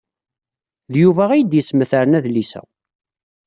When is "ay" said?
1.31-1.41